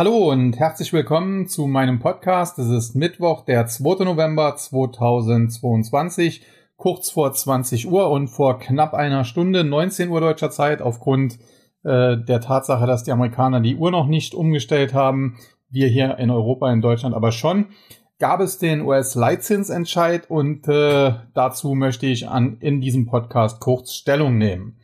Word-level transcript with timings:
Hallo 0.00 0.30
und 0.30 0.58
herzlich 0.58 0.94
willkommen 0.94 1.46
zu 1.46 1.66
meinem 1.66 1.98
Podcast. 1.98 2.58
Es 2.58 2.70
ist 2.70 2.94
Mittwoch, 2.94 3.44
der 3.44 3.66
2. 3.66 4.04
November 4.04 4.56
2022, 4.56 6.40
kurz 6.78 7.10
vor 7.10 7.30
20 7.34 7.86
Uhr 7.86 8.08
und 8.08 8.28
vor 8.28 8.58
knapp 8.60 8.94
einer 8.94 9.24
Stunde, 9.24 9.62
19 9.62 10.08
Uhr 10.08 10.22
deutscher 10.22 10.50
Zeit, 10.50 10.80
aufgrund 10.80 11.34
äh, 11.84 12.16
der 12.16 12.40
Tatsache, 12.40 12.86
dass 12.86 13.04
die 13.04 13.12
Amerikaner 13.12 13.60
die 13.60 13.76
Uhr 13.76 13.90
noch 13.90 14.06
nicht 14.06 14.32
umgestellt 14.32 14.94
haben, 14.94 15.36
wir 15.68 15.88
hier 15.88 16.16
in 16.16 16.30
Europa, 16.30 16.72
in 16.72 16.80
Deutschland 16.80 17.14
aber 17.14 17.30
schon, 17.30 17.66
gab 18.18 18.40
es 18.40 18.56
den 18.56 18.80
US-Leitzinsentscheid 18.80 20.30
und 20.30 20.66
äh, 20.66 21.12
dazu 21.34 21.74
möchte 21.74 22.06
ich 22.06 22.26
an, 22.26 22.56
in 22.60 22.80
diesem 22.80 23.04
Podcast 23.04 23.60
kurz 23.60 23.92
Stellung 23.92 24.38
nehmen. 24.38 24.78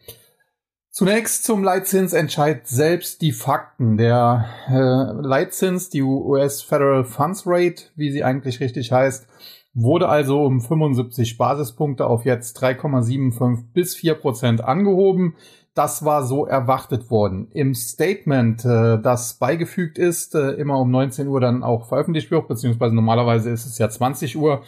Zunächst 0.97 1.45
zum 1.45 1.63
Leitzinsentscheid 1.63 2.67
selbst 2.67 3.21
die 3.21 3.33
Fakten. 3.33 3.99
Der 3.99 4.47
äh, 4.67 4.73
Leitzins, 5.21 5.91
die 5.91 6.01
US 6.01 6.63
Federal 6.63 7.05
Funds 7.05 7.43
Rate, 7.45 7.83
wie 7.97 8.11
sie 8.11 8.25
eigentlich 8.25 8.61
richtig 8.61 8.93
heißt, 8.93 9.29
wurde 9.75 10.09
also 10.09 10.43
um 10.43 10.63
75 10.63 11.37
Basispunkte 11.37 12.07
auf 12.07 12.25
jetzt 12.25 12.59
3,75 12.63 13.65
bis 13.75 13.95
4 13.95 14.15
Prozent 14.15 14.65
angehoben. 14.65 15.35
Das 15.75 16.07
war 16.07 16.25
so 16.25 16.47
erwartet 16.47 17.11
worden. 17.11 17.49
Im 17.53 17.75
Statement, 17.75 18.65
äh, 18.65 18.99
das 18.99 19.35
beigefügt 19.35 19.99
ist, 19.99 20.35
äh, 20.35 20.53
immer 20.53 20.79
um 20.81 20.91
19 20.91 21.29
Uhr 21.29 21.43
dann 21.43 21.63
auch 21.63 21.89
veröffentlicht 21.89 22.31
wird, 22.31 22.49
beziehungsweise 22.49 22.95
normalerweise 22.95 23.51
ist 23.51 23.67
es 23.67 23.77
ja 23.77 23.91
20 23.91 24.39
Uhr, 24.39 24.63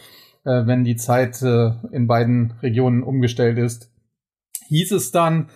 äh, 0.45 0.67
wenn 0.67 0.83
die 0.83 0.95
Zeit 0.95 1.41
in 1.41 2.05
beiden 2.05 2.53
Regionen 2.61 3.01
umgestellt 3.01 3.57
ist, 3.57 3.89
hieß 4.67 4.91
es 4.91 5.09
dann, 5.09 5.49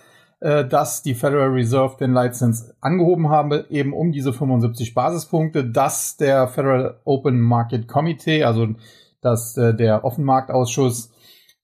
äh, 0.44 0.68
dass 0.68 1.02
die 1.02 1.14
Federal 1.14 1.52
Reserve 1.52 1.96
den 1.98 2.12
Leitzins 2.12 2.70
angehoben 2.82 3.30
habe, 3.30 3.64
eben 3.70 3.94
um 3.94 4.12
diese 4.12 4.34
75 4.34 4.92
Basispunkte, 4.92 5.64
dass 5.64 6.18
der 6.18 6.48
Federal 6.48 7.00
Open 7.04 7.40
Market 7.40 7.88
Committee, 7.88 8.44
also 8.44 8.68
dass 9.22 9.56
äh, 9.56 9.72
der 9.74 10.04
Offenmarktausschuss 10.04 11.10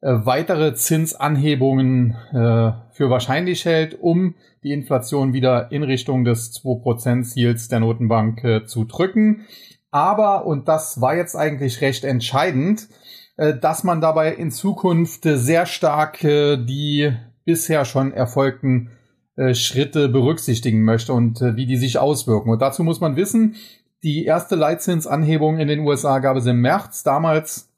äh, 0.00 0.12
weitere 0.24 0.72
Zinsanhebungen 0.72 2.16
äh, 2.32 2.72
für 2.92 3.10
wahrscheinlich 3.10 3.66
hält, 3.66 4.00
um 4.00 4.34
die 4.62 4.72
Inflation 4.72 5.34
wieder 5.34 5.70
in 5.72 5.82
Richtung 5.82 6.24
des 6.24 6.50
2%-Ziels 6.54 7.68
der 7.68 7.80
Notenbank 7.80 8.66
zu 8.66 8.84
drücken. 8.84 9.46
Aber, 9.90 10.46
und 10.46 10.68
das 10.68 11.02
war 11.02 11.14
jetzt 11.16 11.34
eigentlich 11.34 11.82
recht 11.82 12.04
entscheidend, 12.04 12.88
dass 13.36 13.84
man 13.84 14.02
dabei 14.02 14.34
in 14.34 14.50
Zukunft 14.50 15.22
sehr 15.24 15.64
stark 15.64 16.18
die 16.20 17.10
bisher 17.50 17.84
schon 17.84 18.12
erfolgten 18.12 18.90
äh, 19.36 19.54
Schritte 19.54 20.08
berücksichtigen 20.08 20.84
möchte 20.84 21.12
und 21.12 21.42
äh, 21.42 21.56
wie 21.56 21.66
die 21.66 21.78
sich 21.78 21.98
auswirken. 21.98 22.48
Und 22.50 22.62
dazu 22.62 22.84
muss 22.84 23.00
man 23.00 23.16
wissen, 23.16 23.56
die 24.04 24.24
erste 24.24 24.54
Leitzinsanhebung 24.54 25.58
in 25.58 25.66
den 25.66 25.80
USA 25.80 26.20
gab 26.20 26.36
es 26.36 26.46
im 26.46 26.60
März, 26.60 27.02
damals 27.02 27.68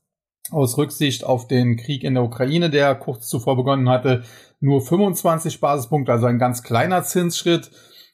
aus 0.51 0.77
Rücksicht 0.77 1.25
auf 1.25 1.49
den 1.49 1.77
Krieg 1.79 2.05
in 2.05 2.13
der 2.15 2.23
Ukraine, 2.23 2.69
der 2.69 2.95
kurz 2.95 3.29
zuvor 3.29 3.57
begonnen 3.57 3.89
hatte, 3.89 4.25
nur 4.61 4.83
25 4.83 5.59
Basispunkte, 5.59 6.13
also 6.13 6.27
ein 6.27 6.39
ganz 6.39 6.63
kleiner 6.63 7.03
Zinsschritt. 7.03 7.71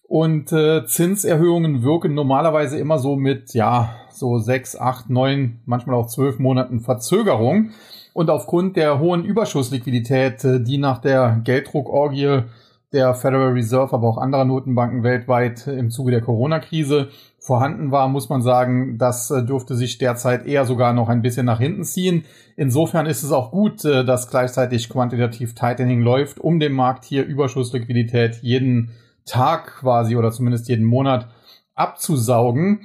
Und 0.06 0.52
äh, 0.52 0.86
Zinserhöhungen 0.86 1.82
wirken 1.82 2.14
normalerweise 2.14 2.78
immer 2.78 3.00
so 3.00 3.16
mit, 3.16 3.52
ja, 3.52 3.96
so 4.12 4.38
sechs, 4.38 4.76
acht, 4.76 5.10
neun, 5.10 5.60
manchmal 5.66 5.96
auch 5.96 6.06
zwölf 6.06 6.38
Monaten 6.38 6.80
Verzögerung. 6.80 7.70
Und 8.12 8.30
aufgrund 8.30 8.76
der 8.76 8.98
hohen 8.98 9.24
Überschussliquidität, 9.24 10.44
äh, 10.44 10.60
die 10.60 10.78
nach 10.78 10.98
der 10.98 11.40
Gelddruckorgie 11.44 12.42
der 12.92 13.14
Federal 13.14 13.52
Reserve, 13.52 13.92
aber 13.92 14.08
auch 14.08 14.18
anderer 14.18 14.44
Notenbanken 14.44 15.02
weltweit 15.02 15.66
im 15.66 15.90
Zuge 15.90 16.10
der 16.10 16.22
Corona-Krise 16.22 17.08
vorhanden 17.38 17.90
war, 17.90 18.08
muss 18.08 18.28
man 18.28 18.42
sagen, 18.42 18.98
das 18.98 19.30
äh, 19.30 19.44
dürfte 19.44 19.74
sich 19.74 19.98
derzeit 19.98 20.46
eher 20.46 20.64
sogar 20.64 20.92
noch 20.92 21.08
ein 21.08 21.22
bisschen 21.22 21.46
nach 21.46 21.60
hinten 21.60 21.84
ziehen. 21.84 22.24
Insofern 22.56 23.06
ist 23.06 23.22
es 23.22 23.32
auch 23.32 23.50
gut, 23.50 23.84
äh, 23.84 24.04
dass 24.04 24.30
gleichzeitig 24.30 24.88
quantitativ 24.88 25.54
Tightening 25.54 26.02
läuft, 26.02 26.40
um 26.40 26.60
dem 26.60 26.72
Markt 26.72 27.04
hier 27.04 27.24
Überschussliquidität 27.24 28.36
jeden 28.42 28.90
Tag 29.26 29.76
quasi 29.80 30.16
oder 30.16 30.30
zumindest 30.30 30.68
jeden 30.68 30.86
Monat 30.86 31.28
abzusaugen. 31.74 32.80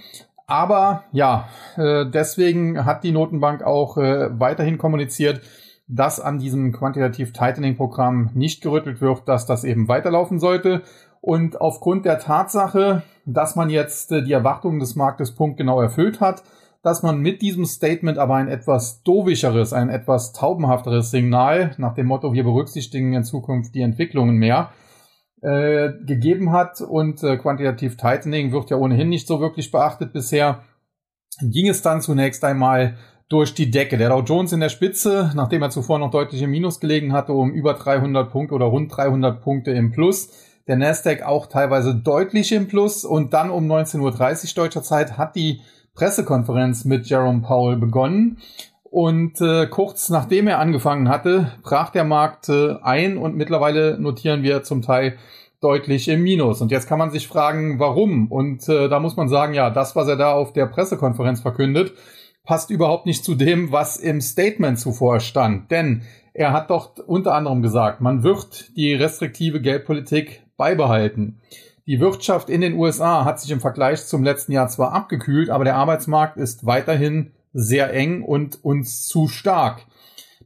Aber 0.48 1.06
ja, 1.12 1.48
äh, 1.78 2.06
deswegen 2.06 2.86
hat 2.86 3.04
die 3.04 3.12
Notenbank 3.12 3.64
auch 3.64 3.98
äh, 3.98 4.30
weiterhin 4.40 4.78
kommuniziert, 4.78 5.42
dass 5.88 6.20
an 6.20 6.40
diesem 6.40 6.72
Quantitative 6.72 7.31
Tightening 7.31 7.76
Programm 7.78 8.30
nicht 8.34 8.62
gerüttelt 8.62 9.02
wird, 9.02 9.28
dass 9.28 9.46
das 9.46 9.64
eben 9.64 9.88
weiterlaufen 9.88 10.40
sollte. 10.40 10.84
Und 11.22 11.62
aufgrund 11.62 12.06
der 12.06 12.20
Tatsache, 12.20 13.04
dass 13.26 13.56
man 13.56 13.70
jetzt 13.70 14.12
äh, 14.12 14.24
die 14.24 14.34
Erwartungen 14.34 14.80
des 14.80 14.96
Marktes 14.96 15.34
punktgenau 15.34 15.81
erfüllt 15.81 16.20
hat, 16.20 16.44
dass 16.81 17.02
man 17.02 17.20
mit 17.20 17.42
diesem 17.42 17.66
Statement 17.66 18.18
aber 18.18 18.36
ein 18.36 18.50
etwas 18.50 19.04
dovischeres, 19.04 19.72
ein 19.72 19.90
etwas 19.90 20.34
taubenhafteres 20.34 21.12
Signal 21.12 21.74
nach 21.78 21.94
dem 21.94 22.08
Motto, 22.08 22.34
wir 22.34 22.44
berücksichtigen 22.44 23.14
in 23.14 23.24
Zukunft 23.24 23.74
die 23.74 23.81
Entwicklungen 23.81 24.36
mehr, 24.36 24.72
äh, 25.44 25.92
gegeben 26.06 26.52
hat 26.52 26.80
und 26.80 27.22
äh, 27.22 27.38
Quantitative 27.38 27.98
Tightening 27.98 28.54
wird 28.54 28.70
ja 28.70 28.78
ohnehin 28.78 29.09
nicht 29.09 29.28
so 29.28 29.42
wirklich 29.42 29.72
beachtet 29.72 30.14
bisher, 30.14 30.64
ging 31.42 31.68
es 31.68 31.81
dann 31.81 32.02
zunächst 32.02 32.44
einmal 32.46 32.96
durch 33.28 33.54
die 33.54 33.70
Decke. 33.70 33.98
Der 33.98 34.09
Dow 34.09 34.22
Jones 34.22 34.54
in 34.54 34.62
der 34.62 34.70
Spitze, 34.70 35.31
nachdem 35.36 35.62
er 35.62 35.70
zuvor 35.70 36.00
noch 36.00 36.12
deutlich 36.12 36.42
im 36.42 36.52
Minus 36.52 36.80
gelegen 36.80 37.12
hatte, 37.12 37.34
um 37.34 37.52
über 37.52 37.74
300 37.74 38.31
Punkte 38.31 38.56
oder 38.56 38.66
rund 38.66 38.96
300 38.96 39.42
Punkte 39.42 39.72
im 39.72 39.92
Plus. 39.92 40.30
Der 40.68 40.78
Nasdaq 40.78 41.24
auch 41.24 41.48
teilweise 41.48 41.94
deutlich 41.94 42.54
im 42.54 42.70
Plus 42.70 43.04
und 43.04 43.34
dann 43.34 43.50
um 43.50 43.70
19.30 43.70 44.00
Uhr 44.00 44.64
deutscher 44.64 44.81
Zeit 44.81 45.18
hat 45.18 45.36
die 45.36 45.60
Pressekonferenz 45.94 46.86
mit 46.86 47.06
Jerome 47.08 47.42
Powell 47.42 47.75
begonnen 47.75 48.38
und 48.94 49.42
äh, 49.42 49.66
kurz 49.66 50.09
nachdem 50.09 50.48
er 50.48 50.59
angefangen 50.59 51.09
hatte, 51.09 51.52
brach 51.64 51.90
der 51.90 52.04
Markt 52.04 52.50
äh, 52.50 52.76
ein 52.84 53.18
und 53.18 53.36
mittlerweile 53.36 54.00
notieren 54.00 54.44
wir 54.44 54.62
zum 54.62 54.84
Teil 54.84 55.18
deutlich 55.62 56.08
im 56.09 56.22
Minus. 56.22 56.62
Und 56.62 56.70
jetzt 56.70 56.88
kann 56.88 57.00
man 57.00 57.09
sich 57.09 57.28
fragen, 57.28 57.80
warum? 57.80 58.31
Und 58.31 58.70
äh, 58.70 58.90
da 58.90 59.00
muss 59.00 59.18
man 59.18 59.30
sagen, 59.30 59.56
ja, 59.56 59.72
das, 59.72 59.96
was 59.96 60.08
er 60.08 60.16
da 60.16 60.34
auf 60.34 60.54
der 60.54 60.68
Pressekonferenz 60.68 61.42
verkündet, 61.42 61.94
passt 62.44 62.70
überhaupt 62.70 63.08
nicht 63.08 63.26
zu 63.26 63.34
dem, 63.34 63.72
was 63.72 63.98
im 63.98 64.22
Statement 64.22 64.78
zuvor 64.78 65.20
stand. 65.22 65.72
Denn 65.72 66.04
er 66.36 66.54
hat 66.54 66.70
doch 66.70 66.96
unter 67.08 67.34
anderem 67.34 67.64
gesagt, 67.64 68.00
man 68.00 68.22
wird 68.22 68.78
die 68.78 68.94
restriktive 68.94 69.60
Geldpolitik 69.60 70.44
beibehalten. 70.56 71.42
Die 71.88 72.00
Wirtschaft 72.00 72.48
in 72.48 72.62
den 72.62 72.75
USA 72.75 73.25
hat 73.25 73.40
sich 73.40 73.50
im 73.50 73.60
Vergleich 73.60 74.06
zum 74.06 74.24
letzten 74.24 74.52
Jahr 74.52 74.68
zwar 74.68 74.94
abgekühlt, 74.94 75.50
aber 75.50 75.64
der 75.64 75.78
Arbeitsmarkt 75.78 76.38
ist 76.38 76.68
weiterhin 76.68 77.31
sehr 77.53 77.94
eng 77.94 78.24
und 78.24 78.64
uns 78.64 79.08
zu 79.08 79.28
stark. 79.28 79.86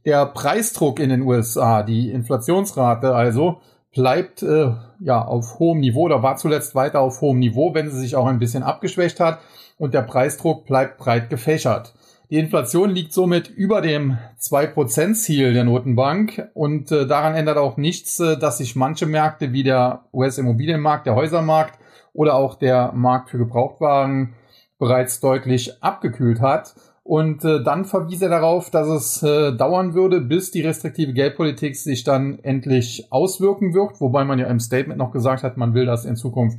Der 0.04 0.26
Preisdruck 0.26 1.00
in 1.00 1.10
den 1.10 1.22
USA, 1.22 1.82
die 1.82 2.10
Inflationsrate 2.10 3.14
also, 3.14 3.60
bleibt 3.92 4.42
äh, 4.42 4.72
ja 5.00 5.24
auf 5.24 5.58
hohem 5.58 5.80
Niveau 5.80 6.02
oder 6.02 6.22
war 6.22 6.36
zuletzt 6.36 6.74
weiter 6.74 7.00
auf 7.00 7.20
hohem 7.20 7.38
Niveau, 7.38 7.74
wenn 7.74 7.90
sie 7.90 7.98
sich 7.98 8.16
auch 8.16 8.26
ein 8.26 8.38
bisschen 8.38 8.62
abgeschwächt 8.62 9.18
hat 9.20 9.40
und 9.78 9.94
der 9.94 10.02
Preisdruck 10.02 10.66
bleibt 10.66 10.98
breit 10.98 11.30
gefächert. 11.30 11.94
Die 12.30 12.36
Inflation 12.36 12.90
liegt 12.90 13.14
somit 13.14 13.48
über 13.48 13.80
dem 13.80 14.18
2%-Ziel 14.38 15.54
der 15.54 15.64
Notenbank 15.64 16.50
und 16.52 16.92
äh, 16.92 17.06
daran 17.06 17.34
ändert 17.34 17.56
auch 17.56 17.78
nichts, 17.78 18.20
äh, 18.20 18.36
dass 18.36 18.58
sich 18.58 18.76
manche 18.76 19.06
Märkte 19.06 19.52
wie 19.52 19.62
der 19.62 20.04
US-Immobilienmarkt, 20.12 21.06
der 21.06 21.14
Häusermarkt 21.14 21.78
oder 22.12 22.34
auch 22.34 22.56
der 22.56 22.92
Markt 22.92 23.30
für 23.30 23.38
Gebrauchtwagen 23.38 24.34
bereits 24.78 25.20
deutlich 25.20 25.82
abgekühlt 25.82 26.40
hat. 26.40 26.74
Und 27.08 27.42
äh, 27.42 27.62
dann 27.64 27.86
verwies 27.86 28.20
er 28.20 28.28
darauf, 28.28 28.68
dass 28.68 28.86
es 28.86 29.22
äh, 29.22 29.56
dauern 29.56 29.94
würde, 29.94 30.20
bis 30.20 30.50
die 30.50 30.60
restriktive 30.60 31.14
Geldpolitik 31.14 31.74
sich 31.74 32.04
dann 32.04 32.38
endlich 32.40 33.06
auswirken 33.08 33.72
wird, 33.72 33.98
wobei 34.02 34.26
man 34.26 34.38
ja 34.38 34.46
im 34.48 34.60
Statement 34.60 34.98
noch 34.98 35.10
gesagt 35.10 35.42
hat, 35.42 35.56
man 35.56 35.72
will 35.72 35.86
das 35.86 36.04
in 36.04 36.16
Zukunft 36.16 36.58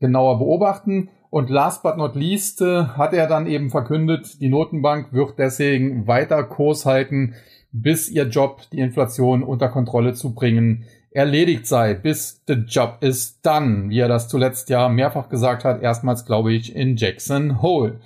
genauer 0.00 0.40
beobachten. 0.40 1.10
Und 1.30 1.48
last 1.48 1.84
but 1.84 1.96
not 1.96 2.16
least 2.16 2.60
äh, 2.60 2.86
hat 2.86 3.12
er 3.12 3.28
dann 3.28 3.46
eben 3.46 3.70
verkündet, 3.70 4.40
die 4.40 4.48
Notenbank 4.48 5.12
wird 5.12 5.38
deswegen 5.38 6.08
weiter 6.08 6.42
Kurs 6.42 6.86
halten, 6.86 7.34
bis 7.70 8.10
ihr 8.10 8.24
Job, 8.24 8.62
die 8.72 8.80
Inflation 8.80 9.44
unter 9.44 9.68
Kontrolle 9.68 10.14
zu 10.14 10.34
bringen, 10.34 10.86
erledigt 11.12 11.68
sei, 11.68 11.94
bis 11.94 12.42
the 12.48 12.54
job 12.54 12.96
is 13.00 13.40
done, 13.42 13.90
wie 13.90 14.00
er 14.00 14.08
das 14.08 14.26
zuletzt 14.26 14.70
ja 14.70 14.88
mehrfach 14.88 15.28
gesagt 15.28 15.64
hat, 15.64 15.82
erstmals 15.82 16.24
glaube 16.24 16.52
ich 16.52 16.74
in 16.74 16.96
Jackson 16.96 17.62
Hole. 17.62 18.00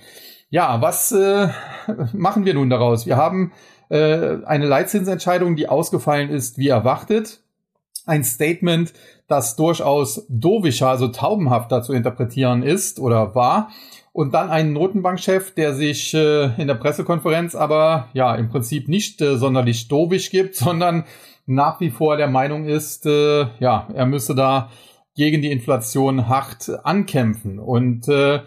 Ja, 0.49 0.81
was 0.81 1.11
äh, 1.11 1.49
machen 2.13 2.45
wir 2.45 2.53
nun 2.55 2.69
daraus? 2.69 3.05
Wir 3.05 3.17
haben 3.17 3.51
äh, 3.89 4.43
eine 4.45 4.65
Leitzinsentscheidung, 4.65 5.55
die 5.55 5.69
ausgefallen 5.69 6.29
ist 6.29 6.57
wie 6.57 6.69
erwartet. 6.69 7.41
Ein 8.05 8.23
Statement, 8.23 8.93
das 9.27 9.55
durchaus 9.55 10.25
dovischer, 10.27 10.89
also 10.89 11.09
taubenhafter 11.09 11.83
zu 11.83 11.93
interpretieren 11.93 12.63
ist 12.63 12.99
oder 12.99 13.35
war. 13.35 13.69
Und 14.11 14.33
dann 14.33 14.49
einen 14.49 14.73
Notenbankchef, 14.73 15.53
der 15.53 15.75
sich 15.75 16.15
äh, 16.15 16.45
in 16.59 16.67
der 16.67 16.75
Pressekonferenz 16.75 17.53
aber 17.53 18.09
ja 18.13 18.33
im 18.35 18.49
Prinzip 18.49 18.87
nicht 18.87 19.21
äh, 19.21 19.37
sonderlich 19.37 19.87
dovisch 19.87 20.31
gibt, 20.31 20.55
sondern 20.55 21.05
nach 21.45 21.79
wie 21.79 21.91
vor 21.91 22.17
der 22.17 22.27
Meinung 22.27 22.65
ist, 22.65 23.05
äh, 23.05 23.45
ja, 23.59 23.87
er 23.93 24.05
müsse 24.07 24.33
da 24.33 24.71
gegen 25.15 25.41
die 25.41 25.51
Inflation 25.51 26.27
hart 26.27 26.71
ankämpfen. 26.83 27.59
Und 27.59 28.07
äh, 28.07 28.39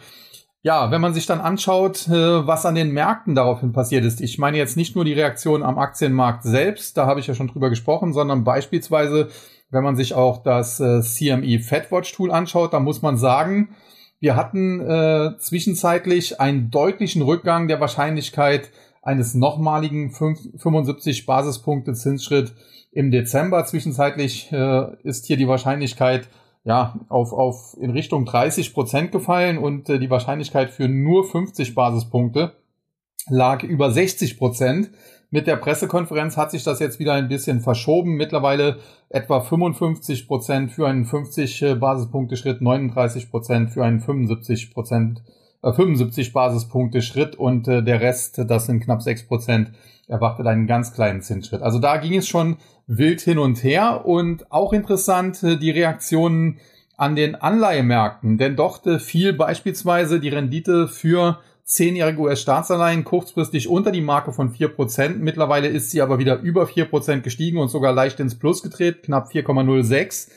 Ja, 0.64 0.92
wenn 0.92 1.00
man 1.00 1.12
sich 1.12 1.26
dann 1.26 1.40
anschaut, 1.40 2.06
äh, 2.06 2.46
was 2.46 2.64
an 2.66 2.76
den 2.76 2.92
Märkten 2.92 3.34
daraufhin 3.34 3.72
passiert 3.72 4.04
ist, 4.04 4.20
ich 4.20 4.38
meine 4.38 4.58
jetzt 4.58 4.76
nicht 4.76 4.94
nur 4.94 5.04
die 5.04 5.12
Reaktion 5.12 5.64
am 5.64 5.76
Aktienmarkt 5.76 6.44
selbst, 6.44 6.96
da 6.96 7.06
habe 7.06 7.18
ich 7.18 7.26
ja 7.26 7.34
schon 7.34 7.48
drüber 7.48 7.68
gesprochen, 7.68 8.12
sondern 8.12 8.44
beispielsweise, 8.44 9.28
wenn 9.70 9.82
man 9.82 9.96
sich 9.96 10.14
auch 10.14 10.44
das 10.44 10.78
äh, 10.78 11.00
CME 11.00 11.58
FedWatch 11.58 12.12
Tool 12.12 12.30
anschaut, 12.30 12.72
da 12.74 12.78
muss 12.78 13.02
man 13.02 13.16
sagen, 13.18 13.74
wir 14.20 14.36
hatten 14.36 14.80
äh, 14.80 15.36
zwischenzeitlich 15.38 16.40
einen 16.40 16.70
deutlichen 16.70 17.22
Rückgang 17.22 17.66
der 17.66 17.80
Wahrscheinlichkeit 17.80 18.70
eines 19.02 19.34
nochmaligen 19.34 20.12
75 20.12 21.26
Basispunkte 21.26 21.94
Zinsschritt 21.94 22.54
im 22.92 23.10
Dezember. 23.10 23.64
Zwischenzeitlich 23.64 24.52
äh, 24.52 24.94
ist 25.02 25.26
hier 25.26 25.36
die 25.36 25.48
Wahrscheinlichkeit 25.48 26.28
ja, 26.64 27.00
auf, 27.08 27.32
auf 27.32 27.76
in 27.80 27.90
Richtung 27.90 28.24
30 28.24 28.72
Prozent 28.72 29.12
gefallen 29.12 29.58
und 29.58 29.88
äh, 29.88 29.98
die 29.98 30.10
Wahrscheinlichkeit 30.10 30.70
für 30.70 30.88
nur 30.88 31.24
50 31.24 31.74
Basispunkte 31.74 32.52
lag 33.28 33.62
über 33.62 33.90
60 33.90 34.38
Prozent. 34.38 34.90
Mit 35.30 35.46
der 35.46 35.56
Pressekonferenz 35.56 36.36
hat 36.36 36.50
sich 36.50 36.62
das 36.62 36.78
jetzt 36.78 36.98
wieder 36.98 37.14
ein 37.14 37.28
bisschen 37.28 37.60
verschoben. 37.60 38.16
Mittlerweile 38.16 38.78
etwa 39.08 39.40
55 39.40 40.28
Prozent 40.28 40.72
für 40.72 40.86
einen 40.86 41.04
50 41.04 41.62
äh, 41.62 41.74
Basispunkte 41.74 42.36
Schritt, 42.36 42.60
39 42.60 43.30
Prozent 43.30 43.70
für 43.70 43.84
einen 43.84 44.00
75 44.00 44.72
Prozent, 44.72 45.22
75 45.62 46.32
Basispunkte 46.32 47.02
Schritt 47.02 47.36
und 47.36 47.68
äh, 47.68 47.82
der 47.82 48.00
Rest, 48.00 48.40
das 48.48 48.66
sind 48.66 48.80
knapp 48.80 49.02
6 49.02 49.28
Prozent, 49.28 49.70
erwartet 50.08 50.46
einen 50.46 50.66
ganz 50.66 50.92
kleinen 50.92 51.22
Zinsschritt. 51.22 51.62
Also 51.62 51.78
da 51.78 51.98
ging 51.98 52.16
es 52.16 52.26
schon 52.26 52.56
wild 52.86 53.20
hin 53.20 53.38
und 53.38 53.62
her 53.62 54.04
und 54.04 54.50
auch 54.50 54.72
interessant 54.72 55.42
äh, 55.42 55.56
die 55.56 55.70
Reaktionen 55.70 56.58
an 56.96 57.16
den 57.16 57.34
Anleihemärkten, 57.34 58.38
denn 58.38 58.56
dort 58.56 58.86
äh, 58.86 58.98
fiel 58.98 59.32
beispielsweise 59.32 60.20
die 60.20 60.28
Rendite 60.28 60.88
für 60.88 61.38
zehnjährige 61.64 62.20
US-Staatsanleihen 62.20 63.04
kurzfristig 63.04 63.68
unter 63.68 63.92
die 63.92 64.00
Marke 64.00 64.32
von 64.32 64.52
4%. 64.52 65.16
Mittlerweile 65.18 65.68
ist 65.68 65.90
sie 65.90 66.02
aber 66.02 66.18
wieder 66.18 66.40
über 66.40 66.64
4% 66.64 67.20
gestiegen 67.20 67.58
und 67.58 67.68
sogar 67.68 67.92
leicht 67.92 68.20
ins 68.20 68.38
Plus 68.38 68.62
gedreht, 68.62 69.04
knapp 69.04 69.30
4,06. 69.30 70.28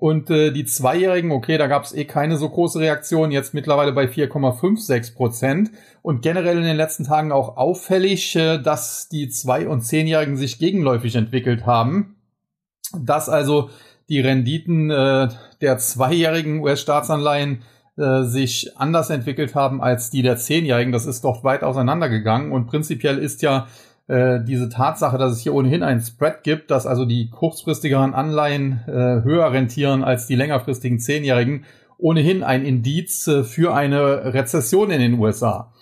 Und 0.00 0.30
äh, 0.30 0.50
die 0.50 0.64
Zweijährigen, 0.64 1.30
okay, 1.30 1.58
da 1.58 1.66
gab 1.66 1.84
es 1.84 1.92
eh 1.92 2.06
keine 2.06 2.38
so 2.38 2.48
große 2.48 2.80
Reaktion, 2.80 3.30
jetzt 3.30 3.52
mittlerweile 3.52 3.92
bei 3.92 4.06
4,56 4.06 5.14
Prozent. 5.14 5.72
Und 6.00 6.22
generell 6.22 6.56
in 6.56 6.64
den 6.64 6.78
letzten 6.78 7.04
Tagen 7.04 7.32
auch 7.32 7.58
auffällig, 7.58 8.34
äh, 8.34 8.56
dass 8.56 9.10
die 9.10 9.28
Zwei- 9.28 9.68
und 9.68 9.82
Zehnjährigen 9.82 10.38
sich 10.38 10.58
gegenläufig 10.58 11.16
entwickelt 11.16 11.66
haben. 11.66 12.16
Dass 12.98 13.28
also 13.28 13.68
die 14.08 14.20
Renditen 14.20 14.90
äh, 14.90 15.28
der 15.60 15.76
zweijährigen 15.76 16.60
US-Staatsanleihen 16.60 17.60
äh, 17.98 18.22
sich 18.22 18.78
anders 18.78 19.10
entwickelt 19.10 19.54
haben 19.54 19.82
als 19.82 20.08
die 20.08 20.22
der 20.22 20.38
Zehnjährigen. 20.38 20.92
Das 20.92 21.04
ist 21.04 21.24
doch 21.24 21.44
weit 21.44 21.62
auseinandergegangen. 21.62 22.52
Und 22.52 22.68
prinzipiell 22.68 23.18
ist 23.18 23.42
ja 23.42 23.66
äh, 24.10 24.44
diese 24.44 24.68
Tatsache, 24.68 25.18
dass 25.18 25.32
es 25.32 25.40
hier 25.40 25.54
ohnehin 25.54 25.82
einen 25.82 26.00
Spread 26.00 26.42
gibt, 26.42 26.70
dass 26.70 26.86
also 26.86 27.04
die 27.04 27.30
kurzfristigeren 27.30 28.12
Anleihen 28.12 28.82
äh, 28.86 29.22
höher 29.22 29.52
rentieren 29.52 30.02
als 30.02 30.26
die 30.26 30.34
längerfristigen 30.34 30.98
Zehnjährigen, 30.98 31.64
ohnehin 31.96 32.42
ein 32.42 32.64
Indiz 32.64 33.28
äh, 33.28 33.44
für 33.44 33.72
eine 33.74 34.34
Rezession 34.34 34.90
in 34.90 35.00
den 35.00 35.18
USA. 35.20 35.72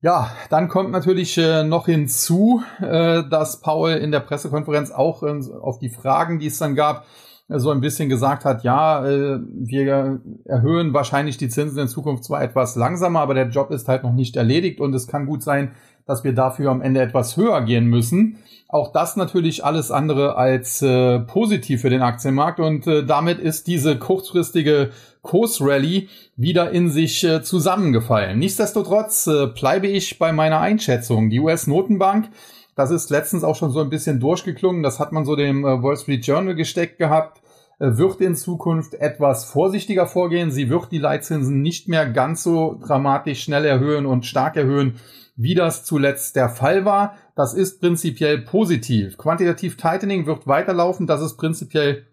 Ja, 0.00 0.32
dann 0.50 0.68
kommt 0.68 0.90
natürlich 0.90 1.38
äh, 1.38 1.62
noch 1.62 1.86
hinzu, 1.86 2.62
äh, 2.80 3.22
dass 3.28 3.60
Paul 3.60 3.92
in 3.92 4.10
der 4.10 4.20
Pressekonferenz 4.20 4.90
auch 4.90 5.22
äh, 5.22 5.40
auf 5.60 5.78
die 5.78 5.90
Fragen, 5.90 6.38
die 6.38 6.46
es 6.46 6.58
dann 6.58 6.74
gab, 6.74 7.04
so 7.48 7.70
ein 7.70 7.80
bisschen 7.80 8.08
gesagt 8.08 8.44
hat, 8.44 8.62
ja, 8.62 9.02
wir 9.02 10.20
erhöhen 10.44 10.92
wahrscheinlich 10.92 11.38
die 11.38 11.48
Zinsen 11.48 11.78
in 11.78 11.88
Zukunft 11.88 12.24
zwar 12.24 12.42
etwas 12.42 12.76
langsamer, 12.76 13.20
aber 13.20 13.32
der 13.34 13.48
Job 13.48 13.70
ist 13.70 13.88
halt 13.88 14.02
noch 14.02 14.12
nicht 14.12 14.36
erledigt 14.36 14.80
und 14.80 14.94
es 14.94 15.06
kann 15.06 15.24
gut 15.24 15.42
sein, 15.42 15.72
dass 16.08 16.24
wir 16.24 16.34
dafür 16.34 16.70
am 16.70 16.82
Ende 16.82 17.00
etwas 17.00 17.36
höher 17.36 17.60
gehen 17.62 17.86
müssen. 17.86 18.38
Auch 18.68 18.92
das 18.92 19.16
natürlich 19.16 19.64
alles 19.64 19.90
andere 19.90 20.36
als 20.36 20.82
äh, 20.82 21.20
positiv 21.20 21.82
für 21.82 21.90
den 21.90 22.02
Aktienmarkt 22.02 22.60
und 22.60 22.86
äh, 22.86 23.04
damit 23.04 23.38
ist 23.38 23.66
diese 23.66 23.98
kurzfristige 23.98 24.90
Kursrally 25.22 26.08
wieder 26.36 26.70
in 26.70 26.90
sich 26.90 27.24
äh, 27.24 27.42
zusammengefallen. 27.42 28.38
Nichtsdestotrotz 28.38 29.26
äh, 29.26 29.46
bleibe 29.46 29.86
ich 29.86 30.18
bei 30.18 30.32
meiner 30.32 30.60
Einschätzung. 30.60 31.30
Die 31.30 31.40
US-Notenbank, 31.40 32.30
das 32.78 32.92
ist 32.92 33.10
letztens 33.10 33.42
auch 33.42 33.56
schon 33.56 33.72
so 33.72 33.80
ein 33.80 33.90
bisschen 33.90 34.20
durchgeklungen, 34.20 34.84
das 34.84 35.00
hat 35.00 35.10
man 35.10 35.24
so 35.24 35.34
dem 35.34 35.64
äh, 35.64 35.82
Wall 35.82 35.96
Street 35.96 36.24
Journal 36.24 36.54
gesteckt 36.54 36.98
gehabt, 36.98 37.42
äh, 37.80 37.96
wird 37.96 38.20
in 38.20 38.36
Zukunft 38.36 38.94
etwas 38.94 39.46
vorsichtiger 39.46 40.06
vorgehen. 40.06 40.52
Sie 40.52 40.70
wird 40.70 40.92
die 40.92 40.98
Leitzinsen 40.98 41.60
nicht 41.60 41.88
mehr 41.88 42.08
ganz 42.08 42.44
so 42.44 42.78
dramatisch 42.80 43.42
schnell 43.42 43.64
erhöhen 43.64 44.06
und 44.06 44.26
stark 44.26 44.54
erhöhen, 44.54 44.94
wie 45.34 45.56
das 45.56 45.84
zuletzt 45.84 46.36
der 46.36 46.50
Fall 46.50 46.84
war. 46.84 47.16
Das 47.34 47.52
ist 47.52 47.80
prinzipiell 47.80 48.42
positiv. 48.42 49.18
Quantitativ 49.18 49.76
Tightening 49.76 50.26
wird 50.26 50.46
weiterlaufen. 50.46 51.08
Das 51.08 51.20
ist 51.20 51.36
prinzipiell 51.36 52.06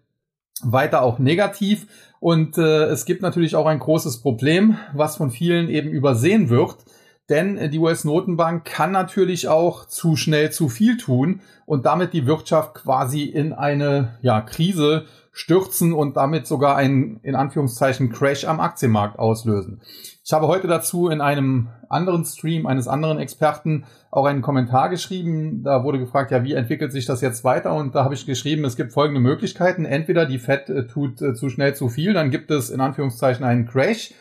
weiter 0.64 1.02
auch 1.02 1.20
negativ. 1.20 1.86
Und 2.18 2.58
äh, 2.58 2.86
es 2.86 3.04
gibt 3.04 3.22
natürlich 3.22 3.54
auch 3.54 3.66
ein 3.66 3.78
großes 3.78 4.20
Problem, 4.20 4.78
was 4.94 5.16
von 5.16 5.30
vielen 5.30 5.68
eben 5.68 5.90
übersehen 5.90 6.48
wird. 6.48 6.74
Denn 7.28 7.70
die 7.70 7.78
US-Notenbank 7.78 8.64
kann 8.64 8.92
natürlich 8.92 9.48
auch 9.48 9.86
zu 9.86 10.14
schnell 10.14 10.52
zu 10.52 10.68
viel 10.68 10.96
tun 10.96 11.40
und 11.64 11.84
damit 11.84 12.12
die 12.12 12.26
Wirtschaft 12.26 12.74
quasi 12.74 13.24
in 13.24 13.52
eine 13.52 14.16
ja, 14.22 14.40
Krise 14.40 15.06
stürzen 15.32 15.92
und 15.92 16.16
damit 16.16 16.46
sogar 16.46 16.76
einen 16.76 17.20
in 17.22 17.34
Anführungszeichen 17.34 18.10
Crash 18.10 18.46
am 18.46 18.60
Aktienmarkt 18.60 19.18
auslösen. 19.18 19.82
Ich 20.24 20.32
habe 20.32 20.46
heute 20.48 20.66
dazu 20.66 21.08
in 21.08 21.20
einem 21.20 21.68
anderen 21.88 22.24
Stream 22.24 22.66
eines 22.66 22.88
anderen 22.88 23.18
Experten 23.18 23.84
auch 24.10 24.24
einen 24.24 24.40
Kommentar 24.40 24.88
geschrieben. 24.88 25.62
Da 25.62 25.84
wurde 25.84 25.98
gefragt, 25.98 26.30
ja, 26.30 26.42
wie 26.42 26.54
entwickelt 26.54 26.90
sich 26.90 27.06
das 27.06 27.20
jetzt 27.20 27.44
weiter? 27.44 27.74
Und 27.74 27.94
da 27.94 28.02
habe 28.02 28.14
ich 28.14 28.24
geschrieben, 28.24 28.64
es 28.64 28.76
gibt 28.76 28.92
folgende 28.92 29.20
Möglichkeiten. 29.20 29.84
Entweder 29.84 30.26
die 30.26 30.38
Fed 30.38 30.70
äh, 30.70 30.86
tut 30.86 31.20
äh, 31.20 31.34
zu 31.34 31.50
schnell 31.50 31.74
zu 31.74 31.88
viel, 31.90 32.14
dann 32.14 32.30
gibt 32.30 32.50
es 32.50 32.70
in 32.70 32.80
Anführungszeichen 32.80 33.44
einen 33.44 33.66
Crash. 33.66 34.14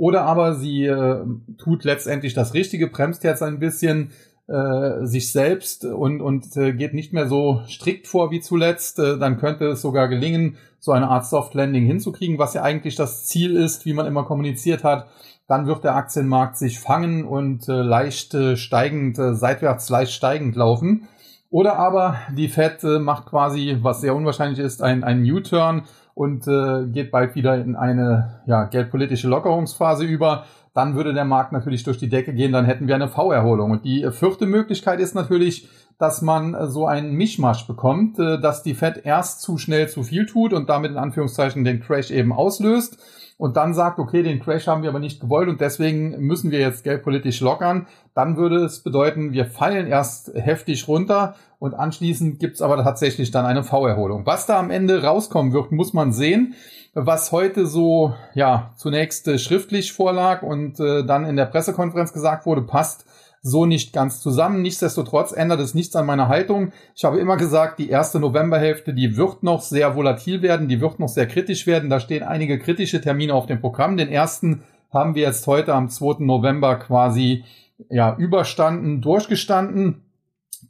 Oder 0.00 0.22
aber 0.22 0.54
sie 0.54 0.86
äh, 0.86 1.24
tut 1.58 1.84
letztendlich 1.84 2.32
das 2.32 2.54
Richtige, 2.54 2.86
bremst 2.86 3.22
jetzt 3.22 3.42
ein 3.42 3.58
bisschen 3.58 4.12
äh, 4.48 5.04
sich 5.04 5.30
selbst 5.30 5.84
und, 5.84 6.22
und 6.22 6.56
äh, 6.56 6.72
geht 6.72 6.94
nicht 6.94 7.12
mehr 7.12 7.28
so 7.28 7.60
strikt 7.68 8.08
vor 8.08 8.30
wie 8.30 8.40
zuletzt. 8.40 8.98
Äh, 8.98 9.18
dann 9.18 9.36
könnte 9.36 9.66
es 9.66 9.82
sogar 9.82 10.08
gelingen, 10.08 10.56
so 10.78 10.92
eine 10.92 11.08
Art 11.08 11.26
Soft 11.26 11.52
Landing 11.52 11.84
hinzukriegen, 11.84 12.38
was 12.38 12.54
ja 12.54 12.62
eigentlich 12.62 12.96
das 12.96 13.26
Ziel 13.26 13.54
ist, 13.56 13.84
wie 13.84 13.92
man 13.92 14.06
immer 14.06 14.24
kommuniziert 14.24 14.84
hat 14.84 15.06
dann 15.50 15.66
wird 15.66 15.82
der 15.82 15.96
Aktienmarkt 15.96 16.56
sich 16.56 16.78
fangen 16.78 17.24
und 17.24 17.68
äh, 17.68 17.72
leicht 17.72 18.34
äh, 18.34 18.56
steigend, 18.56 19.18
äh, 19.18 19.34
seitwärts 19.34 19.88
leicht 19.88 20.12
steigend 20.12 20.54
laufen. 20.54 21.08
Oder 21.50 21.76
aber 21.76 22.18
die 22.36 22.46
Fed 22.46 22.84
äh, 22.84 23.00
macht 23.00 23.26
quasi, 23.26 23.76
was 23.82 24.00
sehr 24.00 24.14
unwahrscheinlich 24.14 24.60
ist, 24.60 24.80
ein, 24.80 25.02
ein 25.02 25.28
U-Turn 25.28 25.82
und 26.20 26.46
äh, 26.46 26.84
geht 26.84 27.10
bald 27.10 27.34
wieder 27.34 27.56
in 27.56 27.76
eine 27.76 28.42
ja, 28.44 28.64
geldpolitische 28.64 29.26
Lockerungsphase 29.26 30.04
über. 30.04 30.44
Dann 30.74 30.94
würde 30.94 31.14
der 31.14 31.24
Markt 31.24 31.50
natürlich 31.50 31.82
durch 31.82 31.96
die 31.96 32.10
Decke 32.10 32.34
gehen, 32.34 32.52
dann 32.52 32.66
hätten 32.66 32.86
wir 32.86 32.94
eine 32.94 33.08
V-Erholung. 33.08 33.70
Und 33.70 33.86
die 33.86 34.06
vierte 34.10 34.44
Möglichkeit 34.44 35.00
ist 35.00 35.14
natürlich, 35.14 35.66
dass 35.98 36.20
man 36.20 36.52
äh, 36.52 36.66
so 36.66 36.86
einen 36.86 37.14
Mischmasch 37.14 37.66
bekommt, 37.66 38.18
äh, 38.18 38.38
dass 38.38 38.62
die 38.62 38.74
Fed 38.74 39.00
erst 39.02 39.40
zu 39.40 39.56
schnell 39.56 39.88
zu 39.88 40.02
viel 40.02 40.26
tut 40.26 40.52
und 40.52 40.68
damit 40.68 40.90
in 40.90 40.98
Anführungszeichen 40.98 41.64
den 41.64 41.80
Crash 41.80 42.10
eben 42.10 42.34
auslöst 42.34 42.98
und 43.38 43.56
dann 43.56 43.72
sagt, 43.72 43.98
okay, 43.98 44.22
den 44.22 44.40
Crash 44.40 44.66
haben 44.66 44.82
wir 44.82 44.90
aber 44.90 44.98
nicht 44.98 45.22
gewollt 45.22 45.48
und 45.48 45.62
deswegen 45.62 46.20
müssen 46.20 46.50
wir 46.50 46.58
jetzt 46.58 46.84
geldpolitisch 46.84 47.40
lockern, 47.40 47.86
dann 48.12 48.36
würde 48.36 48.56
es 48.56 48.82
bedeuten, 48.82 49.32
wir 49.32 49.46
fallen 49.46 49.86
erst 49.86 50.34
heftig 50.34 50.86
runter 50.86 51.34
und 51.60 51.74
anschließend 51.74 52.40
gibt's 52.40 52.62
aber 52.62 52.82
tatsächlich 52.82 53.30
dann 53.30 53.44
eine 53.46 53.62
V-Erholung. 53.62 54.26
Was 54.26 54.46
da 54.46 54.58
am 54.58 54.70
Ende 54.70 55.04
rauskommen 55.04 55.52
wird, 55.52 55.70
muss 55.70 55.92
man 55.92 56.12
sehen. 56.12 56.54
Was 56.94 57.30
heute 57.30 57.66
so 57.66 58.14
ja 58.34 58.72
zunächst 58.76 59.28
äh, 59.28 59.38
schriftlich 59.38 59.92
vorlag 59.92 60.42
und 60.42 60.80
äh, 60.80 61.04
dann 61.04 61.24
in 61.24 61.36
der 61.36 61.44
Pressekonferenz 61.44 62.12
gesagt 62.12 62.46
wurde, 62.46 62.62
passt 62.62 63.04
so 63.42 63.66
nicht 63.66 63.92
ganz 63.92 64.20
zusammen. 64.20 64.62
Nichtsdestotrotz 64.62 65.32
ändert 65.32 65.60
es 65.60 65.74
nichts 65.74 65.94
an 65.96 66.06
meiner 66.06 66.28
Haltung. 66.28 66.72
Ich 66.94 67.04
habe 67.04 67.20
immer 67.20 67.36
gesagt, 67.36 67.78
die 67.78 67.90
erste 67.90 68.20
Novemberhälfte, 68.20 68.94
die 68.94 69.16
wird 69.16 69.42
noch 69.42 69.60
sehr 69.60 69.94
volatil 69.94 70.42
werden, 70.42 70.66
die 70.66 70.80
wird 70.80 70.98
noch 70.98 71.08
sehr 71.08 71.26
kritisch 71.26 71.66
werden. 71.66 71.90
Da 71.90 72.00
stehen 72.00 72.22
einige 72.22 72.58
kritische 72.58 73.00
Termine 73.00 73.34
auf 73.34 73.46
dem 73.46 73.60
Programm. 73.60 73.96
Den 73.96 74.08
ersten 74.08 74.62
haben 74.92 75.14
wir 75.14 75.22
jetzt 75.22 75.46
heute 75.46 75.74
am 75.74 75.90
2. 75.90 76.24
November 76.24 76.76
quasi 76.76 77.44
ja, 77.90 78.16
überstanden, 78.16 79.00
durchgestanden. 79.00 80.02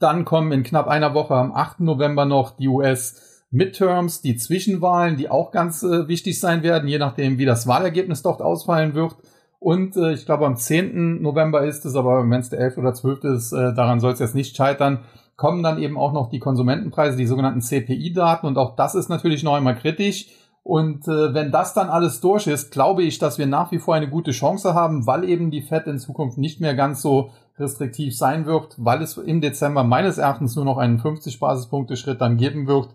Dann 0.01 0.25
kommen 0.25 0.51
in 0.51 0.63
knapp 0.65 0.89
einer 0.89 1.15
Woche 1.15 1.35
am 1.35 1.53
8. 1.53 1.81
November 1.81 2.25
noch 2.25 2.57
die 2.57 2.69
US 2.69 3.45
Midterms, 3.51 4.23
die 4.23 4.37
Zwischenwahlen, 4.37 5.17
die 5.17 5.29
auch 5.29 5.51
ganz 5.51 5.83
äh, 5.83 6.09
wichtig 6.09 6.41
sein 6.41 6.63
werden, 6.63 6.89
je 6.89 6.99
nachdem, 6.99 7.39
wie 7.39 7.45
das 7.45 7.67
Wahlergebnis 7.67 8.23
dort 8.23 8.43
ausfallen 8.43 8.95
wird. 8.95 9.17
Und 9.59 9.97
äh, 9.97 10.13
ich 10.13 10.25
glaube, 10.25 10.47
am 10.47 10.57
10. 10.57 11.21
November 11.21 11.65
ist 11.65 11.85
es, 11.85 11.95
aber 11.95 12.29
wenn 12.29 12.41
es 12.41 12.49
der 12.49 12.61
11. 12.61 12.79
oder 12.79 12.95
12. 12.95 13.25
ist, 13.25 13.53
äh, 13.53 13.75
daran 13.75 14.01
soll 14.01 14.13
es 14.13 14.21
jetzt 14.21 14.35
nicht 14.35 14.57
scheitern, 14.57 15.01
kommen 15.37 15.63
dann 15.63 15.79
eben 15.79 15.99
auch 15.99 16.13
noch 16.13 16.31
die 16.31 16.39
Konsumentenpreise, 16.39 17.17
die 17.17 17.27
sogenannten 17.27 17.61
CPI-Daten. 17.61 18.47
Und 18.47 18.57
auch 18.57 18.77
das 18.77 18.95
ist 18.95 19.09
natürlich 19.09 19.43
noch 19.43 19.55
einmal 19.55 19.77
kritisch. 19.77 20.29
Und 20.63 21.09
äh, 21.09 21.35
wenn 21.35 21.51
das 21.51 21.75
dann 21.75 21.89
alles 21.89 22.21
durch 22.21 22.47
ist, 22.47 22.71
glaube 22.71 23.03
ich, 23.03 23.19
dass 23.19 23.39
wir 23.39 23.47
nach 23.47 23.73
wie 23.73 23.79
vor 23.79 23.95
eine 23.95 24.09
gute 24.09 24.31
Chance 24.31 24.75
haben, 24.75 25.07
weil 25.07 25.25
eben 25.29 25.51
die 25.51 25.63
Fed 25.63 25.87
in 25.87 25.99
Zukunft 25.99 26.39
nicht 26.39 26.61
mehr 26.61 26.75
ganz 26.75 27.03
so 27.03 27.31
restriktiv 27.61 28.17
sein 28.17 28.47
wird, 28.47 28.75
weil 28.79 29.03
es 29.03 29.17
im 29.17 29.41
Dezember 29.41 29.85
meines 29.85 30.19
Erachtens 30.19 30.57
nur 30.57 30.65
noch 30.65 30.79
einen 30.79 30.99
50 30.99 31.39
Basispunkte 31.39 31.97
Schritt 31.97 32.21
dann 32.21 32.37
geben 32.37 32.67
wird. 32.67 32.89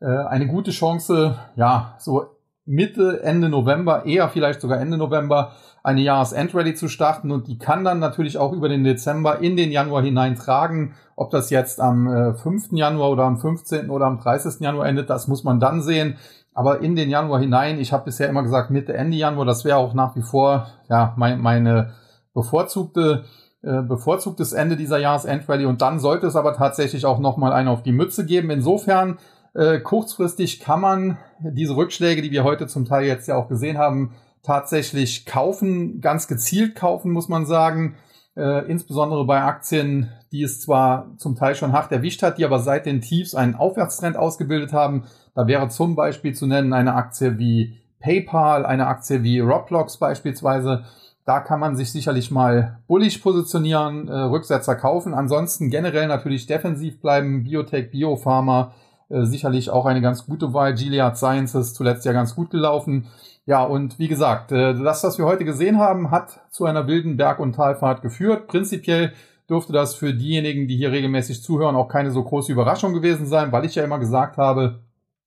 Äh, 0.00 0.06
eine 0.06 0.46
gute 0.46 0.72
Chance, 0.72 1.36
ja, 1.56 1.94
so 1.98 2.26
Mitte, 2.66 3.22
Ende 3.22 3.48
November, 3.48 4.04
eher 4.04 4.28
vielleicht 4.28 4.60
sogar 4.60 4.80
Ende 4.80 4.96
November, 4.96 5.52
eine 5.82 6.02
Jahresendrallye 6.02 6.74
zu 6.74 6.88
starten 6.88 7.30
und 7.30 7.48
die 7.48 7.58
kann 7.58 7.84
dann 7.84 7.98
natürlich 7.98 8.36
auch 8.36 8.52
über 8.52 8.68
den 8.68 8.84
Dezember 8.84 9.40
in 9.40 9.56
den 9.56 9.72
Januar 9.72 10.02
hineintragen. 10.02 10.94
Ob 11.16 11.30
das 11.30 11.50
jetzt 11.50 11.80
am 11.80 12.06
äh, 12.06 12.34
5. 12.34 12.72
Januar 12.72 13.10
oder 13.10 13.24
am 13.24 13.38
15. 13.38 13.90
oder 13.90 14.06
am 14.06 14.18
30. 14.18 14.60
Januar 14.60 14.86
endet, 14.86 15.08
das 15.10 15.26
muss 15.26 15.42
man 15.42 15.58
dann 15.58 15.82
sehen. 15.82 16.16
Aber 16.52 16.80
in 16.80 16.96
den 16.96 17.08
Januar 17.08 17.40
hinein, 17.40 17.78
ich 17.78 17.92
habe 17.92 18.04
bisher 18.04 18.28
immer 18.28 18.42
gesagt 18.42 18.70
Mitte, 18.70 18.92
Ende 18.92 19.16
Januar, 19.16 19.46
das 19.46 19.64
wäre 19.64 19.78
auch 19.78 19.94
nach 19.94 20.14
wie 20.16 20.22
vor 20.22 20.66
ja 20.88 21.14
mein, 21.16 21.40
meine 21.40 21.94
bevorzugte 22.34 23.24
äh, 23.62 23.82
bevorzugtes 23.82 24.52
Ende 24.52 24.76
dieser 24.76 24.98
Jahresendrallye 24.98 25.66
und 25.66 25.82
dann 25.82 26.00
sollte 26.00 26.26
es 26.26 26.36
aber 26.36 26.54
tatsächlich 26.54 27.04
auch 27.04 27.18
nochmal 27.18 27.52
einen 27.52 27.68
auf 27.68 27.82
die 27.82 27.92
Mütze 27.92 28.24
geben. 28.24 28.50
Insofern 28.50 29.18
äh, 29.54 29.80
kurzfristig 29.80 30.60
kann 30.60 30.80
man 30.80 31.18
diese 31.40 31.76
Rückschläge, 31.76 32.22
die 32.22 32.30
wir 32.30 32.44
heute 32.44 32.66
zum 32.66 32.84
Teil 32.84 33.04
jetzt 33.04 33.28
ja 33.28 33.36
auch 33.36 33.48
gesehen 33.48 33.78
haben, 33.78 34.14
tatsächlich 34.42 35.26
kaufen, 35.26 36.00
ganz 36.00 36.28
gezielt 36.28 36.74
kaufen, 36.74 37.12
muss 37.12 37.28
man 37.28 37.46
sagen. 37.46 37.96
Äh, 38.36 38.70
insbesondere 38.70 39.26
bei 39.26 39.42
Aktien, 39.42 40.10
die 40.32 40.42
es 40.42 40.60
zwar 40.60 41.16
zum 41.18 41.34
Teil 41.34 41.54
schon 41.54 41.72
hart 41.72 41.90
erwischt 41.92 42.22
hat, 42.22 42.38
die 42.38 42.44
aber 42.44 42.60
seit 42.60 42.86
den 42.86 43.00
Tiefs 43.00 43.34
einen 43.34 43.56
Aufwärtstrend 43.56 44.16
ausgebildet 44.16 44.72
haben. 44.72 45.04
Da 45.34 45.46
wäre 45.46 45.68
zum 45.68 45.96
Beispiel 45.96 46.34
zu 46.34 46.46
nennen 46.46 46.72
eine 46.72 46.94
Aktie 46.94 47.38
wie 47.38 47.76
PayPal, 47.98 48.64
eine 48.64 48.86
Aktie 48.86 49.22
wie 49.22 49.40
Roblox 49.40 49.98
beispielsweise. 49.98 50.84
Da 51.30 51.38
kann 51.38 51.60
man 51.60 51.76
sich 51.76 51.92
sicherlich 51.92 52.32
mal 52.32 52.80
bullig 52.88 53.22
positionieren, 53.22 54.08
äh, 54.08 54.12
Rücksetzer 54.12 54.74
kaufen. 54.74 55.14
Ansonsten 55.14 55.70
generell 55.70 56.08
natürlich 56.08 56.48
defensiv 56.48 57.00
bleiben, 57.00 57.44
Biotech, 57.44 57.92
Biopharma, 57.92 58.74
äh, 59.10 59.22
sicherlich 59.22 59.70
auch 59.70 59.86
eine 59.86 60.00
ganz 60.00 60.26
gute 60.26 60.52
Wahl. 60.54 60.74
Gilead 60.74 61.16
Sciences 61.16 61.72
zuletzt 61.72 62.04
ja 62.04 62.12
ganz 62.12 62.34
gut 62.34 62.50
gelaufen. 62.50 63.06
Ja, 63.46 63.62
und 63.62 64.00
wie 64.00 64.08
gesagt, 64.08 64.50
äh, 64.50 64.74
das, 64.74 65.04
was 65.04 65.18
wir 65.18 65.24
heute 65.24 65.44
gesehen 65.44 65.78
haben, 65.78 66.10
hat 66.10 66.40
zu 66.50 66.64
einer 66.64 66.88
wilden 66.88 67.16
Berg- 67.16 67.38
und 67.38 67.52
Talfahrt 67.52 68.02
geführt. 68.02 68.48
Prinzipiell 68.48 69.12
dürfte 69.48 69.72
das 69.72 69.94
für 69.94 70.12
diejenigen, 70.12 70.66
die 70.66 70.78
hier 70.78 70.90
regelmäßig 70.90 71.44
zuhören, 71.44 71.76
auch 71.76 71.86
keine 71.86 72.10
so 72.10 72.24
große 72.24 72.50
Überraschung 72.50 72.92
gewesen 72.92 73.26
sein, 73.26 73.52
weil 73.52 73.64
ich 73.64 73.76
ja 73.76 73.84
immer 73.84 74.00
gesagt 74.00 74.36
habe, 74.36 74.80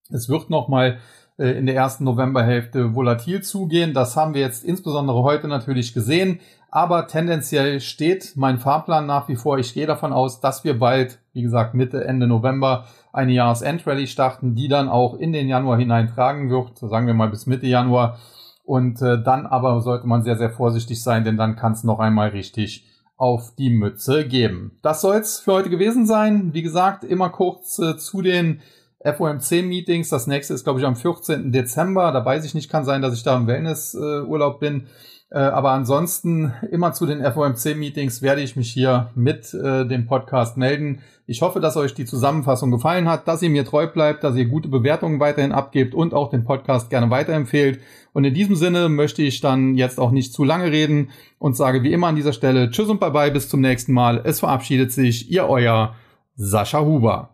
es 0.10 0.28
wird 0.28 0.50
nochmal 0.50 0.98
in 1.38 1.66
der 1.66 1.76
ersten 1.76 2.04
Novemberhälfte 2.04 2.94
volatil 2.94 3.42
zugehen. 3.42 3.94
Das 3.94 4.16
haben 4.16 4.34
wir 4.34 4.42
jetzt 4.42 4.64
insbesondere 4.64 5.24
heute 5.24 5.48
natürlich 5.48 5.94
gesehen. 5.94 6.40
Aber 6.70 7.08
tendenziell 7.08 7.80
steht 7.82 8.34
mein 8.36 8.58
Fahrplan 8.58 9.06
nach 9.06 9.28
wie 9.28 9.36
vor. 9.36 9.60
Ich 9.60 9.74
gehe 9.74 9.86
davon 9.86 10.12
aus, 10.12 10.40
dass 10.40 10.64
wir 10.64 10.78
bald, 10.80 11.20
wie 11.34 11.44
gesagt, 11.44 11.76
Mitte, 11.76 12.04
Ende 12.04 12.28
November 12.28 12.86
eine 13.12 13.32
Jahresendrallye 13.32 14.08
starten, 14.08 14.56
die 14.56 14.68
dann 14.68 14.90
auch 14.90 15.14
in 15.16 15.34
den 15.34 15.48
Januar 15.48 15.78
hineintragen 15.78 16.50
wird, 16.50 16.80
sagen 16.80 17.06
wir 17.06 17.14
mal 17.14 17.30
bis 17.30 17.46
Mitte 17.46 17.68
Januar. 17.68 18.18
Und 18.64 19.02
äh, 19.02 19.22
dann 19.22 19.46
aber 19.46 19.82
sollte 19.82 20.08
man 20.08 20.24
sehr, 20.24 20.38
sehr 20.38 20.50
vorsichtig 20.50 21.04
sein, 21.04 21.24
denn 21.24 21.38
dann 21.38 21.56
kann 21.56 21.74
es 21.74 21.84
noch 21.84 22.00
einmal 22.00 22.30
richtig 22.30 22.88
auf 23.18 23.54
die 23.56 23.70
Mütze 23.70 24.28
geben. 24.28 24.80
Das 24.82 25.02
soll's 25.02 25.40
für 25.40 25.54
heute 25.54 25.70
gewesen 25.70 26.06
sein. 26.06 26.54
Wie 26.54 26.64
gesagt, 26.64 27.04
immer 27.04 27.30
kurz 27.30 27.78
äh, 27.80 27.98
zu 27.98 28.22
den 28.22 28.62
FOMC-Meetings. 29.04 30.10
Das 30.10 30.28
nächste 30.28 30.54
ist, 30.54 30.64
glaube 30.64 30.80
ich, 30.80 30.86
am 30.86 30.96
14. 30.96 31.52
Dezember. 31.52 32.12
Da 32.12 32.24
weiß 32.26 32.46
ich 32.46 32.54
nicht, 32.54 32.70
kann 32.70 32.86
sein, 32.86 33.02
dass 33.02 33.14
ich 33.14 33.24
da 33.24 33.36
im 33.36 33.48
Wellnessurlaub 33.48 34.60
bin. 34.60 34.88
Äh, 35.34 35.40
aber 35.40 35.72
ansonsten 35.72 36.54
immer 36.72 36.94
zu 36.94 37.08
den 37.08 37.24
FOMC-Meetings 37.24 38.22
werde 38.22 38.42
ich 38.42 38.56
mich 38.56 38.72
hier 38.72 39.10
mit 39.16 39.52
äh, 39.56 39.86
dem 39.86 40.06
Podcast 40.06 40.58
melden. 40.58 41.02
Ich 41.26 41.42
hoffe, 41.42 41.60
dass 41.60 41.76
euch 41.76 41.96
die 41.96 42.06
Zusammenfassung 42.06 42.70
gefallen 42.70 43.10
hat, 43.10 43.28
dass 43.28 43.42
ihr 43.42 43.50
mir 43.50 43.66
treu 43.66 43.88
bleibt, 43.88 44.24
dass 44.24 44.36
ihr 44.36 44.46
gute 44.46 44.68
Bewertungen 44.68 45.20
weiterhin 45.20 45.52
abgebt 45.52 45.96
und 45.96 46.14
auch 46.14 46.30
den 46.30 46.44
Podcast 46.44 46.92
gerne 46.92 47.10
weiterempfehlt. 47.10 47.80
Und 48.14 48.26
in 48.26 48.36
diesem 48.36 48.56
Sinne 48.56 48.90
möchte 48.90 49.24
ich 49.24 49.42
dann 49.42 49.74
jetzt 49.76 50.00
auch 50.00 50.12
nicht 50.12 50.34
zu 50.34 50.44
lange 50.44 50.72
reden 50.72 51.10
und 51.40 51.58
sage 51.58 51.82
wie 51.82 51.94
immer 51.94 52.08
an 52.08 52.16
dieser 52.16 52.34
Stelle 52.34 52.70
Tschüss 52.70 52.90
und 52.90 53.00
Bye-bye, 53.00 53.32
bis 53.32 53.50
zum 53.50 53.62
nächsten 53.62 53.94
Mal. 53.94 54.22
Es 54.24 54.42
verabschiedet 54.42 54.92
sich 54.92 55.32
Ihr 55.32 55.50
Euer 55.50 55.96
Sascha 56.36 56.82
Huber. 56.82 57.30